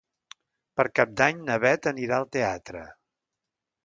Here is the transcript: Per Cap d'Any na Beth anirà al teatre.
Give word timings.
Per 0.79 0.85
Cap 0.99 1.11
d'Any 1.19 1.43
na 1.49 1.57
Beth 1.65 1.87
anirà 1.91 2.17
al 2.21 2.25
teatre. 2.37 2.83